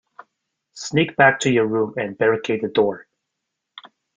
Sneak 0.73 1.15
back 1.15 1.39
to 1.41 1.51
your 1.51 1.67
room 1.67 1.93
and 1.95 2.17
barricade 2.17 2.61
the 2.63 2.69
door. 2.69 3.05